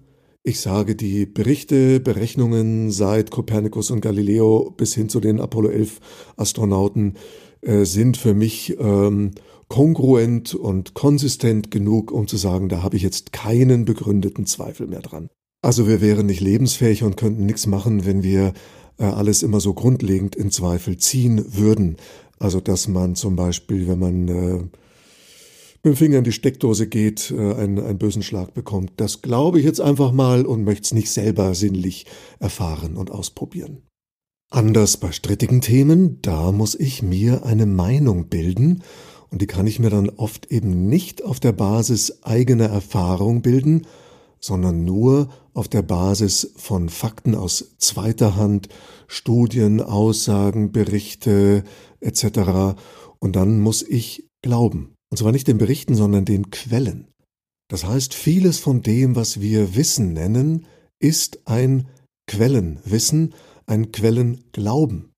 ich 0.43 0.61
sage, 0.61 0.95
die 0.97 1.27
Berichte, 1.27 2.01
Berechnungen 2.01 2.91
seit 2.91 3.31
Kopernikus 3.31 3.91
und 3.91 4.01
Galileo 4.01 4.73
bis 4.77 4.95
hin 4.95 5.09
zu 5.09 5.21
den 5.21 5.41
Apollo 5.41 5.71
11 5.71 6.01
Astronauten 6.37 7.15
äh, 7.63 7.85
sind 7.85 8.17
für 8.17 8.33
mich 8.33 8.77
ähm, 8.79 9.33
kongruent 9.69 10.55
und 10.55 10.95
konsistent 10.95 11.71
genug, 11.71 12.13
um 12.13 12.29
zu 12.29 12.37
sagen, 12.37 12.69
da 12.69 12.83
habe 12.83 12.97
ich 12.97 13.03
jetzt 13.03 13.33
keinen 13.33 13.85
begründeten 13.85 14.47
Zweifel 14.47 14.87
mehr 14.87 15.01
dran. 15.03 15.29
Also 15.63 15.89
wir 15.89 16.01
wären 16.01 16.27
nicht 16.27 16.41
lebensfähig 16.41 17.03
und 17.03 17.17
könnten 17.17 17.47
nichts 17.47 17.67
machen, 17.67 18.07
wenn 18.07 18.23
wir 18.23 18.53
äh, 18.99 19.05
alles 19.05 19.43
immer 19.43 19.61
so 19.61 19.75
grundlegend 19.75 20.37
in 20.37 20.51
Zweifel 20.51 20.97
ziehen 20.97 21.45
würden. 21.55 21.97
Also 22.39 22.61
dass 22.61 22.89
man 22.89 23.15
zum 23.15 23.37
Beispiel, 23.37 23.89
wenn 23.89 23.99
man 23.99 24.29
äh, 24.29 24.63
mit 25.87 25.95
dem 25.95 25.97
Finger 25.97 26.19
in 26.19 26.25
die 26.25 26.33
Steckdose 26.33 26.89
geht, 26.89 27.31
äh, 27.31 27.55
einen, 27.55 27.79
einen 27.79 27.99
bösen 27.99 28.23
Schlag 28.23 28.55
bekommt. 28.55 28.93
Das 28.97 29.23
glaube 29.23 29.59
ich 29.59 29.65
jetzt 29.65 29.81
einfach 29.81 30.13
mal 30.13 30.45
und 30.45 30.65
möchte 30.65 30.83
es 30.83 30.95
nicht 30.95 31.11
selber 31.11 31.55
sinnlich 31.55 32.07
erfahren 32.39 32.97
und 32.97 33.11
ausprobieren. 33.11 33.83
Anders 34.51 34.97
bei 34.97 35.11
strittigen 35.13 35.61
Themen, 35.61 36.21
da 36.23 36.53
muss 36.53 36.75
ich 36.75 37.03
mir 37.03 37.45
eine 37.45 37.67
Meinung 37.67 38.29
bilden 38.29 38.83
und 39.31 39.43
die 39.43 39.47
kann 39.47 39.67
ich 39.67 39.81
mir 39.81 39.91
dann 39.91 40.09
oft 40.09 40.53
eben 40.53 40.89
nicht 40.89 41.25
auf 41.25 41.41
der 41.41 41.53
Basis 41.53 42.23
eigener 42.23 42.67
Erfahrung 42.67 43.43
bilden, 43.43 43.87
sondern 44.41 44.85
nur 44.85 45.29
auf 45.55 45.69
der 45.69 45.83
Basis 45.83 46.53
von 46.57 46.89
Fakten 46.89 47.35
aus 47.35 47.77
zweiter 47.79 48.37
Hand, 48.37 48.69
Studien, 49.09 49.81
Aussagen, 49.81 50.73
Berichte 50.73 51.65
etc. 52.01 52.79
Und 53.19 53.37
dann 53.37 53.61
muss 53.61 53.83
ich 53.83 54.29
glauben. 54.43 54.95
Und 55.11 55.19
zwar 55.19 55.33
nicht 55.33 55.49
den 55.49 55.59
Berichten, 55.59 55.95
sondern 55.95 56.25
den 56.25 56.51
Quellen. 56.51 57.09
Das 57.69 57.85
heißt, 57.85 58.15
vieles 58.15 58.59
von 58.59 58.83
dem, 58.83 59.17
was 59.17 59.41
wir 59.41 59.75
Wissen 59.75 60.13
nennen, 60.13 60.67
ist 61.01 61.41
ein 61.47 61.89
Quellenwissen, 62.29 63.35
ein 63.67 63.93
Quellenglauben. 63.93 65.13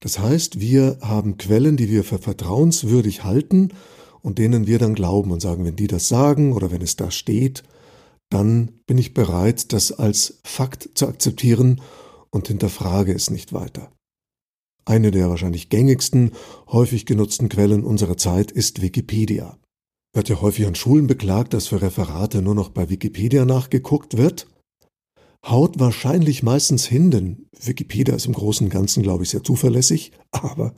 Das 0.00 0.18
heißt, 0.18 0.60
wir 0.60 0.98
haben 1.00 1.38
Quellen, 1.38 1.76
die 1.76 1.88
wir 1.88 2.04
für 2.04 2.18
vertrauenswürdig 2.18 3.24
halten 3.24 3.70
und 4.20 4.38
denen 4.38 4.66
wir 4.66 4.78
dann 4.78 4.94
glauben 4.94 5.30
und 5.30 5.40
sagen, 5.40 5.64
wenn 5.64 5.76
die 5.76 5.86
das 5.86 6.08
sagen 6.08 6.52
oder 6.52 6.70
wenn 6.70 6.82
es 6.82 6.96
da 6.96 7.10
steht, 7.10 7.62
dann 8.34 8.80
bin 8.86 8.98
ich 8.98 9.14
bereit, 9.14 9.72
das 9.72 9.92
als 9.92 10.40
Fakt 10.44 10.90
zu 10.94 11.06
akzeptieren 11.06 11.80
und 12.30 12.48
hinterfrage 12.48 13.12
es 13.12 13.30
nicht 13.30 13.52
weiter. 13.52 13.92
Eine 14.84 15.10
der 15.10 15.30
wahrscheinlich 15.30 15.70
gängigsten, 15.70 16.32
häufig 16.68 17.06
genutzten 17.06 17.48
Quellen 17.48 17.84
unserer 17.84 18.16
Zeit 18.16 18.50
ist 18.50 18.82
Wikipedia. 18.82 19.56
Wird 20.14 20.28
ja 20.28 20.40
häufig 20.40 20.66
an 20.66 20.74
Schulen 20.74 21.06
beklagt, 21.06 21.54
dass 21.54 21.68
für 21.68 21.80
Referate 21.80 22.42
nur 22.42 22.54
noch 22.54 22.68
bei 22.68 22.90
Wikipedia 22.90 23.44
nachgeguckt 23.44 24.16
wird. 24.16 24.46
Haut 25.46 25.78
wahrscheinlich 25.78 26.42
meistens 26.42 26.86
hin, 26.86 27.10
denn 27.10 27.46
Wikipedia 27.60 28.14
ist 28.14 28.26
im 28.26 28.32
Großen 28.32 28.66
und 28.66 28.72
Ganzen, 28.72 29.02
glaube 29.02 29.24
ich, 29.24 29.30
sehr 29.30 29.44
zuverlässig, 29.44 30.12
aber 30.30 30.74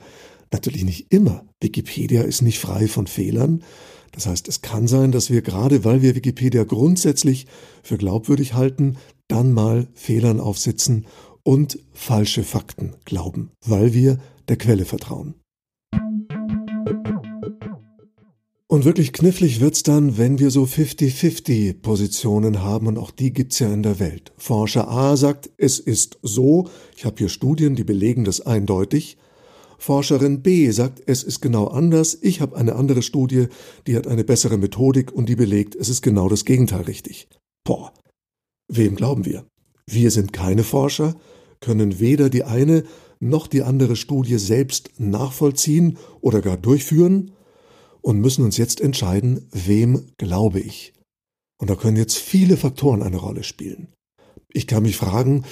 natürlich 0.51 0.83
nicht 0.83 1.11
immer. 1.11 1.45
Wikipedia 1.61 2.21
ist 2.21 2.41
nicht 2.41 2.59
frei 2.59 2.87
von 2.87 3.07
Fehlern. 3.07 3.63
Das 4.17 4.25
heißt, 4.25 4.47
es 4.47 4.63
kann 4.63 4.87
sein, 4.87 5.11
dass 5.11 5.29
wir 5.29 5.43
gerade, 5.43 5.85
weil 5.85 6.01
wir 6.01 6.15
Wikipedia 6.15 6.63
grundsätzlich 6.63 7.45
für 7.83 7.99
glaubwürdig 7.99 8.55
halten, 8.55 8.97
dann 9.27 9.53
mal 9.53 9.89
Fehlern 9.93 10.39
aufsitzen 10.39 11.05
und 11.43 11.77
falsche 11.93 12.43
Fakten 12.43 12.95
glauben, 13.05 13.51
weil 13.63 13.93
wir 13.93 14.17
der 14.47 14.57
Quelle 14.57 14.85
vertrauen. 14.85 15.35
Und 18.65 18.85
wirklich 18.85 19.13
knifflig 19.13 19.61
wird's 19.61 19.83
dann, 19.83 20.17
wenn 20.17 20.39
wir 20.39 20.49
so 20.49 20.63
50-50 20.63 21.79
Positionen 21.83 22.63
haben 22.63 22.87
und 22.87 22.97
auch 22.97 23.11
die 23.11 23.31
gibt's 23.31 23.59
ja 23.59 23.71
in 23.71 23.83
der 23.83 23.99
Welt. 23.99 24.33
Forscher 24.37 24.89
A 24.89 25.15
sagt, 25.15 25.51
es 25.57 25.77
ist 25.77 26.17
so, 26.23 26.67
ich 26.95 27.05
habe 27.05 27.17
hier 27.19 27.29
Studien, 27.29 27.75
die 27.75 27.83
belegen 27.83 28.23
das 28.23 28.41
eindeutig. 28.41 29.19
Forscherin 29.77 30.41
B 30.41 30.71
sagt, 30.71 31.01
es 31.05 31.23
ist 31.23 31.41
genau 31.41 31.67
anders, 31.67 32.17
ich 32.21 32.41
habe 32.41 32.55
eine 32.57 32.75
andere 32.75 33.01
Studie, 33.01 33.47
die 33.85 33.95
hat 33.95 34.07
eine 34.07 34.23
bessere 34.23 34.57
Methodik 34.57 35.11
und 35.11 35.29
die 35.29 35.35
belegt, 35.35 35.75
es 35.75 35.89
ist 35.89 36.01
genau 36.01 36.29
das 36.29 36.45
Gegenteil 36.45 36.81
richtig. 36.81 37.27
Boah, 37.63 37.93
wem 38.67 38.95
glauben 38.95 39.25
wir? 39.25 39.45
Wir 39.85 40.11
sind 40.11 40.33
keine 40.33 40.63
Forscher, 40.63 41.15
können 41.59 41.99
weder 41.99 42.29
die 42.29 42.43
eine 42.43 42.83
noch 43.19 43.47
die 43.47 43.63
andere 43.63 43.95
Studie 43.95 44.37
selbst 44.37 44.91
nachvollziehen 44.99 45.97
oder 46.21 46.41
gar 46.41 46.57
durchführen 46.57 47.31
und 48.01 48.19
müssen 48.19 48.43
uns 48.43 48.57
jetzt 48.57 48.81
entscheiden, 48.81 49.47
wem 49.51 50.07
glaube 50.17 50.59
ich. 50.59 50.93
Und 51.59 51.69
da 51.69 51.75
können 51.75 51.97
jetzt 51.97 52.17
viele 52.17 52.57
Faktoren 52.57 53.01
eine 53.01 53.17
Rolle 53.17 53.43
spielen. 53.43 53.93
Ich 54.53 54.67
kann 54.67 54.83
mich 54.83 54.97
fragen, 54.97 55.43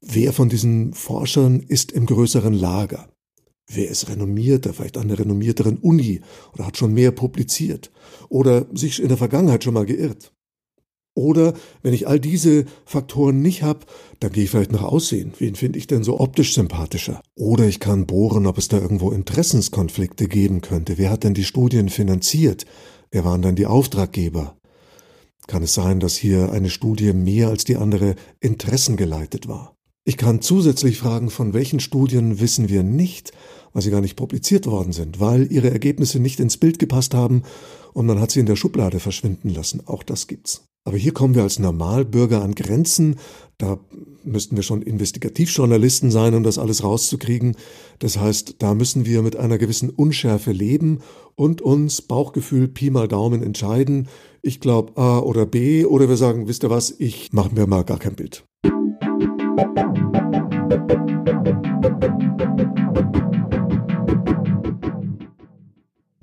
wer 0.00 0.32
von 0.32 0.48
diesen 0.48 0.94
Forschern 0.94 1.60
ist 1.60 1.92
im 1.92 2.06
größeren 2.06 2.54
Lager? 2.54 3.11
Wer 3.68 3.88
ist 3.88 4.08
renommierter, 4.08 4.74
vielleicht 4.74 4.98
an 4.98 5.08
der 5.08 5.18
renommierteren 5.18 5.78
Uni 5.78 6.20
oder 6.52 6.66
hat 6.66 6.76
schon 6.76 6.92
mehr 6.92 7.12
publiziert 7.12 7.90
oder 8.28 8.66
sich 8.74 9.00
in 9.00 9.08
der 9.08 9.16
Vergangenheit 9.16 9.64
schon 9.64 9.74
mal 9.74 9.86
geirrt? 9.86 10.32
Oder 11.14 11.52
wenn 11.82 11.92
ich 11.92 12.08
all 12.08 12.18
diese 12.18 12.64
Faktoren 12.86 13.42
nicht 13.42 13.62
habe, 13.62 13.80
dann 14.20 14.32
gehe 14.32 14.44
ich 14.44 14.50
vielleicht 14.50 14.72
nach 14.72 14.82
Aussehen. 14.82 15.32
Wen 15.38 15.54
finde 15.56 15.78
ich 15.78 15.86
denn 15.86 16.04
so 16.04 16.18
optisch 16.18 16.54
sympathischer? 16.54 17.20
Oder 17.34 17.66
ich 17.66 17.80
kann 17.80 18.06
bohren, 18.06 18.46
ob 18.46 18.56
es 18.56 18.68
da 18.68 18.78
irgendwo 18.78 19.10
Interessenskonflikte 19.10 20.26
geben 20.26 20.62
könnte. 20.62 20.96
Wer 20.96 21.10
hat 21.10 21.24
denn 21.24 21.34
die 21.34 21.44
Studien 21.44 21.90
finanziert? 21.90 22.64
Wer 23.10 23.24
waren 23.24 23.42
dann 23.42 23.56
die 23.56 23.66
Auftraggeber? 23.66 24.56
Kann 25.46 25.62
es 25.62 25.74
sein, 25.74 26.00
dass 26.00 26.14
hier 26.14 26.50
eine 26.50 26.70
Studie 26.70 27.12
mehr 27.12 27.48
als 27.48 27.64
die 27.64 27.76
andere 27.76 28.14
interessengeleitet 28.40 29.48
war? 29.48 29.71
Ich 30.04 30.16
kann 30.16 30.42
zusätzlich 30.42 30.98
fragen, 30.98 31.30
von 31.30 31.54
welchen 31.54 31.78
Studien 31.78 32.40
wissen 32.40 32.68
wir 32.68 32.82
nicht, 32.82 33.30
weil 33.72 33.82
sie 33.82 33.90
gar 33.90 34.00
nicht 34.00 34.16
publiziert 34.16 34.66
worden 34.66 34.92
sind, 34.92 35.20
weil 35.20 35.50
ihre 35.52 35.70
Ergebnisse 35.70 36.18
nicht 36.18 36.40
ins 36.40 36.56
Bild 36.56 36.80
gepasst 36.80 37.14
haben 37.14 37.42
und 37.92 38.06
man 38.06 38.20
hat 38.20 38.32
sie 38.32 38.40
in 38.40 38.46
der 38.46 38.56
Schublade 38.56 38.98
verschwinden 38.98 39.50
lassen. 39.50 39.82
Auch 39.86 40.02
das 40.02 40.26
gibt's. 40.26 40.64
Aber 40.84 40.96
hier 40.96 41.12
kommen 41.12 41.36
wir 41.36 41.44
als 41.44 41.60
Normalbürger 41.60 42.42
an 42.42 42.56
Grenzen. 42.56 43.14
Da 43.58 43.78
müssten 44.24 44.56
wir 44.56 44.64
schon 44.64 44.82
Investigativjournalisten 44.82 46.10
sein, 46.10 46.34
um 46.34 46.42
das 46.42 46.58
alles 46.58 46.82
rauszukriegen. 46.82 47.54
Das 48.00 48.18
heißt, 48.18 48.56
da 48.58 48.74
müssen 48.74 49.06
wir 49.06 49.22
mit 49.22 49.36
einer 49.36 49.58
gewissen 49.58 49.90
Unschärfe 49.90 50.50
leben 50.50 50.98
und 51.36 51.62
uns 51.62 52.02
Bauchgefühl 52.02 52.66
Pi 52.66 52.90
mal 52.90 53.06
Daumen 53.06 53.44
entscheiden. 53.44 54.08
Ich 54.42 54.58
glaube 54.58 55.00
A 55.00 55.20
oder 55.20 55.46
B 55.46 55.84
oder 55.84 56.08
wir 56.08 56.16
sagen, 56.16 56.48
wisst 56.48 56.64
ihr 56.64 56.70
was, 56.70 56.92
ich 56.98 57.32
mache 57.32 57.54
mir 57.54 57.68
mal 57.68 57.84
gar 57.84 58.00
kein 58.00 58.16
Bild. 58.16 58.44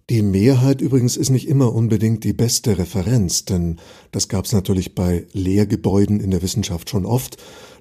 Die 0.09 0.24
Mehrheit 0.24 0.81
übrigens 0.81 1.15
ist 1.15 1.29
nicht 1.29 1.48
immer 1.48 1.74
unbedingt 1.74 2.24
die 2.24 2.33
beste 2.33 2.79
Referenz, 2.79 3.45
denn 3.45 3.77
das 4.12 4.27
gab 4.27 4.45
es 4.45 4.53
natürlich 4.53 4.95
bei 4.95 5.27
Lehrgebäuden 5.33 6.19
in 6.19 6.31
der 6.31 6.41
Wissenschaft 6.41 6.89
schon 6.89 7.05
oft, 7.05 7.38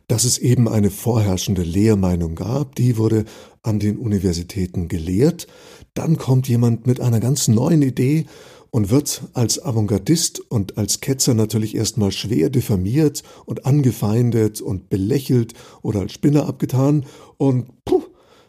dass 0.08 0.24
es 0.24 0.38
eben 0.38 0.68
eine 0.68 0.90
vorherrschende 0.90 1.62
Lehrmeinung 1.62 2.34
gab, 2.34 2.74
die 2.74 2.98
wurde 2.98 3.24
an 3.62 3.78
den 3.78 3.96
Universitäten 3.96 4.88
gelehrt, 4.88 5.46
dann 5.94 6.18
kommt 6.18 6.48
jemand 6.48 6.86
mit 6.86 7.00
einer 7.00 7.20
ganz 7.20 7.48
neuen 7.48 7.82
Idee 7.82 8.26
und 8.70 8.90
wird 8.90 9.22
als 9.34 9.62
Avantgardist 9.62 10.40
und 10.50 10.78
als 10.78 11.00
Ketzer 11.00 11.34
natürlich 11.34 11.74
erstmal 11.74 12.12
schwer 12.12 12.50
diffamiert 12.50 13.22
und 13.46 13.66
angefeindet 13.66 14.60
und 14.60 14.88
belächelt 14.88 15.54
oder 15.82 16.00
als 16.00 16.12
Spinner 16.12 16.46
abgetan 16.46 17.06
und 17.36 17.84
puh, 17.84 18.02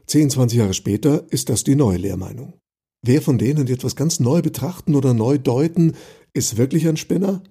10, 0.08 0.32
20 0.32 0.60
Jahre 0.60 0.74
später 0.74 1.26
ist 1.32 1.50
das 1.50 1.64
die 1.64 1.76
neue 1.76 1.98
Lehrmeinung. 1.98 2.54
Wer 3.06 3.22
von 3.22 3.38
denen, 3.38 3.66
die 3.66 3.74
etwas 3.74 3.96
ganz 3.96 4.20
neu 4.20 4.42
betrachten 4.42 4.96
oder 4.96 5.14
neu 5.14 5.38
deuten, 5.38 5.94
ist 6.34 6.58
wirklich 6.58 6.88
ein 6.88 6.98
Spinner? 6.98 7.44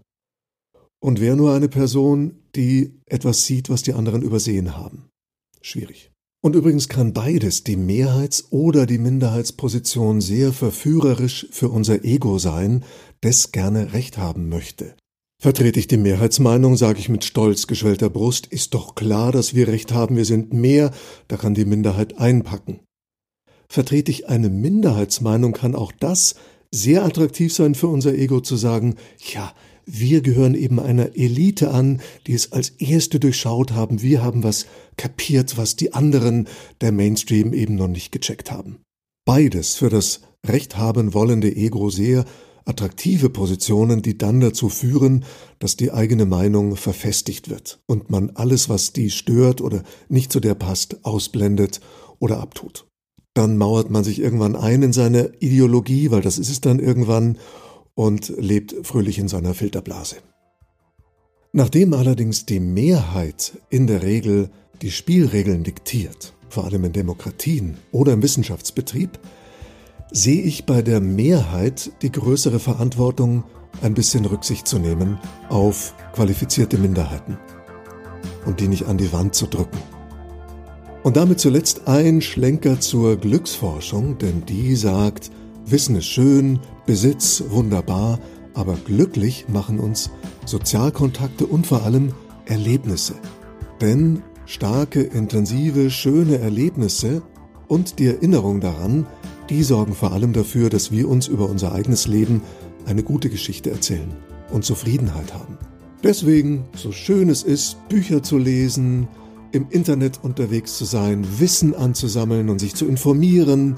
Und 1.01 1.21
wer 1.21 1.37
nur 1.37 1.55
eine 1.55 1.69
Person, 1.69 2.43
die 2.55 3.01
etwas 3.07 3.47
sieht, 3.47 3.71
was 3.71 3.83
die 3.83 3.95
anderen 3.95 4.23
übersehen 4.23 4.77
haben? 4.77 5.09
Schwierig. 5.63 6.11
Und 6.41 6.55
übrigens 6.55 6.89
kann 6.89 7.13
beides, 7.13 7.65
die 7.65 7.77
Mehrheits- 7.77 8.47
oder 8.51 8.87
die 8.87 8.99
Minderheitsposition, 8.99 10.21
sehr 10.21 10.53
verführerisch 10.53 11.49
für 11.51 11.69
unser 11.69 12.05
Ego 12.05 12.39
sein, 12.39 12.85
das 13.21 13.51
gerne 13.51 13.93
Recht 13.93 14.19
haben 14.19 14.49
möchte. 14.49 14.95
Vertrete 15.41 15.79
ich 15.81 15.89
die 15.89 15.97
Mehrheitsmeinung, 15.97 16.77
sage 16.77 16.99
ich 16.99 17.09
mit 17.09 17.25
stolz 17.25 17.67
geschwellter 17.67 18.11
Brust, 18.11 18.47
ist 18.47 18.75
doch 18.75 18.95
klar, 18.95 19.33
dass 19.33 19.55
wir 19.55 19.69
Recht 19.69 19.93
haben, 19.93 20.17
wir 20.17 20.25
sind 20.25 20.53
mehr, 20.53 20.93
da 21.29 21.37
kann 21.37 21.55
die 21.55 21.65
Minderheit 21.65 22.19
einpacken. 22.19 22.81
Vertrete 23.69 24.11
ich 24.11 24.29
eine 24.29 24.49
Minderheitsmeinung, 24.49 25.53
kann 25.53 25.75
auch 25.75 25.93
das 25.93 26.37
sehr 26.71 27.05
attraktiv 27.05 27.53
sein 27.53 27.75
für 27.75 27.89
unser 27.89 28.15
Ego 28.15 28.41
zu 28.41 28.57
sagen, 28.57 28.97
ja, 29.33 29.53
wir 29.91 30.21
gehören 30.21 30.55
eben 30.55 30.79
einer 30.79 31.17
Elite 31.17 31.71
an, 31.71 32.01
die 32.27 32.35
es 32.35 32.53
als 32.53 32.71
erste 32.71 33.19
durchschaut 33.19 33.73
haben. 33.73 34.03
Wir 34.03 34.23
haben 34.23 34.43
was 34.43 34.67
kapiert, 34.97 35.57
was 35.57 35.77
die 35.77 35.95
anderen, 35.95 36.47
der 36.81 36.93
Mainstream 36.93 37.55
eben 37.55 37.75
noch 37.75 37.89
nicht 37.89 38.13
gecheckt 38.13 38.53
haben. 38.53 38.79
Beides 39.25 39.77
für 39.77 39.89
das 39.89 40.21
Recht 40.47 40.77
haben 40.77 41.15
wollende 41.15 41.55
Ego 41.55 41.91
sehr 41.91 42.25
attraktive 42.67 43.31
Positionen, 43.31 44.03
die 44.03 44.19
dann 44.19 44.41
dazu 44.41 44.69
führen, 44.69 45.25
dass 45.59 45.77
die 45.77 45.91
eigene 45.91 46.27
Meinung 46.27 46.77
verfestigt 46.77 47.49
wird 47.49 47.81
und 47.87 48.11
man 48.11 48.31
alles, 48.35 48.69
was 48.69 48.93
die 48.93 49.11
stört 49.11 49.63
oder 49.63 49.83
nicht 50.11 50.31
zu 50.31 50.39
der 50.39 50.55
passt, 50.55 51.05
ausblendet 51.05 51.81
oder 52.19 52.41
abtut. 52.41 52.87
Dann 53.33 53.57
mauert 53.57 53.91
man 53.91 54.05
sich 54.05 54.21
irgendwann 54.21 54.55
ein 54.55 54.83
in 54.83 54.93
seine 54.93 55.33
Ideologie, 55.41 56.11
weil 56.11 56.21
das 56.21 56.39
ist 56.39 56.51
es 56.51 56.61
dann 56.61 56.79
irgendwann, 56.79 57.39
und 57.99 58.33
lebt 58.39 58.77
fröhlich 58.87 59.19
in 59.19 59.27
seiner 59.27 59.55
Filterblase. 59.55 60.19
Nachdem 61.53 61.95
allerdings 61.95 62.47
die 62.47 62.61
Mehrheit 62.61 63.61
in 63.71 63.89
der 63.89 64.05
Regel 64.05 64.51
die 64.83 64.93
Spielregeln 64.93 65.65
diktiert, 65.65 66.33
vor 66.49 66.65
allem 66.65 66.85
in 66.85 66.93
Demokratien 66.93 67.77
oder 67.91 68.13
im 68.13 68.23
Wissenschaftsbetrieb, 68.23 69.19
sehe 70.13 70.43
ich 70.43 70.65
bei 70.65 70.81
der 70.81 71.01
Mehrheit 71.01 71.91
die 72.03 72.13
größere 72.13 72.61
Verantwortung, 72.61 73.43
ein 73.83 73.95
bisschen 73.95 74.27
Rücksicht 74.27 74.69
zu 74.69 74.79
nehmen 74.79 75.19
auf 75.49 75.93
qualifizierte 76.13 76.79
Minderheiten 76.79 77.37
und 78.47 78.61
die 78.61 78.69
nicht 78.69 78.87
an 78.87 78.99
die 78.99 79.13
Wand 79.13 79.35
zu 79.35 79.49
drücken. 79.49 79.79
Und 81.03 81.17
damit 81.17 81.41
zuletzt 81.41 81.89
ein 81.89 82.21
Schlenker 82.21 82.79
zur 82.79 83.17
Glücksforschung, 83.17 84.19
denn 84.19 84.47
die 84.47 84.77
sagt, 84.77 85.33
Wissen 85.67 85.97
ist 85.97 86.07
schön, 86.07 86.61
Besitz 86.89 87.45
wunderbar, 87.51 88.19
aber 88.55 88.75
glücklich 88.87 89.45
machen 89.47 89.79
uns 89.79 90.11
Sozialkontakte 90.47 91.45
und 91.45 91.67
vor 91.67 91.83
allem 91.83 92.15
Erlebnisse. 92.47 93.13
Denn 93.83 94.23
starke, 94.47 95.03
intensive, 95.03 95.91
schöne 95.91 96.39
Erlebnisse 96.39 97.21
und 97.67 97.99
die 97.99 98.07
Erinnerung 98.07 98.63
daran, 98.63 99.07
die 99.51 99.65
sorgen 99.65 99.93
vor 99.93 100.13
allem 100.13 100.33
dafür, 100.33 100.71
dass 100.71 100.91
wir 100.91 101.11
uns 101.11 101.29
über 101.29 101.51
unser 101.51 101.75
eigenes 101.75 102.07
Leben 102.07 102.41
eine 102.87 103.03
gute 103.03 103.29
Geschichte 103.29 103.71
erzählen 103.71 104.11
und 104.51 104.65
Zufriedenheit 104.65 105.35
haben. 105.35 105.59
Deswegen, 106.03 106.65
so 106.75 106.91
schön 106.91 107.29
es 107.29 107.43
ist, 107.43 107.87
Bücher 107.91 108.23
zu 108.23 108.39
lesen, 108.39 109.09
im 109.53 109.67
Internet 109.69 110.21
unterwegs 110.23 110.79
zu 110.79 110.87
sein, 110.87 111.27
Wissen 111.39 111.75
anzusammeln 111.75 112.49
und 112.49 112.61
sich 112.61 112.75
zu 112.75 112.87
informieren, 112.87 113.77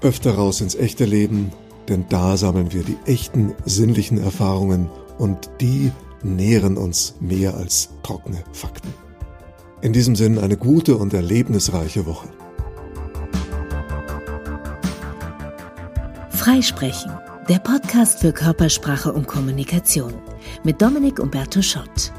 öfter 0.00 0.36
raus 0.36 0.62
ins 0.62 0.76
echte 0.76 1.04
Leben, 1.04 1.52
denn 1.88 2.06
da 2.08 2.36
sammeln 2.36 2.72
wir 2.72 2.82
die 2.82 2.96
echten 3.06 3.54
sinnlichen 3.64 4.18
Erfahrungen 4.18 4.88
und 5.18 5.50
die 5.60 5.92
nähren 6.22 6.76
uns 6.76 7.14
mehr 7.20 7.54
als 7.54 7.90
trockene 8.02 8.42
Fakten. 8.52 8.92
In 9.80 9.92
diesem 9.92 10.16
Sinn 10.16 10.38
eine 10.38 10.56
gute 10.56 10.96
und 10.96 11.14
erlebnisreiche 11.14 12.06
Woche. 12.06 12.28
Freisprechen, 16.30 17.12
der 17.48 17.58
Podcast 17.58 18.20
für 18.20 18.32
Körpersprache 18.32 19.12
und 19.12 19.26
Kommunikation 19.26 20.14
mit 20.64 20.80
Dominik 20.80 21.20
Umberto 21.20 21.62
Schott. 21.62 22.12